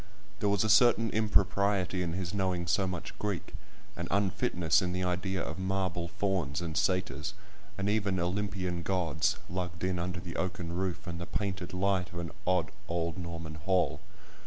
[0.39, 5.43] There was a certain impropriety in his knowing so much Greek—an unfitness in the idea
[5.43, 7.35] of marble fauns, and satyrs,
[7.77, 12.17] and even Olympian gods, lugged in under the oaken roof and the painted light of
[12.17, 13.99] an odd, old Norman hall.